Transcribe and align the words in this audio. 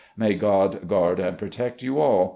May 0.17 0.33
God 0.33 0.87
guard 0.87 1.19
and 1.19 1.37
protect 1.37 1.83
you 1.83 1.99
all. 1.99 2.29